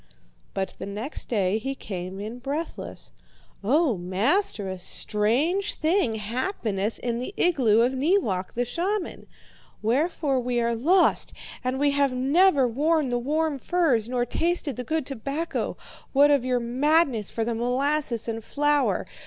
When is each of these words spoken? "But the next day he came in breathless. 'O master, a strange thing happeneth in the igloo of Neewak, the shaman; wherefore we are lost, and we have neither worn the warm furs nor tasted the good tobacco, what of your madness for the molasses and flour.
"But 0.55 0.73
the 0.79 0.87
next 0.87 1.29
day 1.29 1.59
he 1.59 1.75
came 1.75 2.19
in 2.19 2.39
breathless. 2.39 3.11
'O 3.63 3.99
master, 3.99 4.67
a 4.67 4.79
strange 4.79 5.75
thing 5.75 6.15
happeneth 6.15 6.97
in 7.03 7.19
the 7.19 7.35
igloo 7.37 7.81
of 7.81 7.93
Neewak, 7.93 8.53
the 8.53 8.65
shaman; 8.65 9.27
wherefore 9.83 10.39
we 10.39 10.59
are 10.59 10.73
lost, 10.75 11.33
and 11.63 11.77
we 11.79 11.91
have 11.91 12.13
neither 12.13 12.67
worn 12.67 13.09
the 13.09 13.19
warm 13.19 13.59
furs 13.59 14.09
nor 14.09 14.25
tasted 14.25 14.75
the 14.75 14.83
good 14.83 15.05
tobacco, 15.05 15.77
what 16.13 16.31
of 16.31 16.43
your 16.43 16.59
madness 16.59 17.29
for 17.29 17.45
the 17.45 17.53
molasses 17.53 18.27
and 18.27 18.43
flour. 18.43 19.05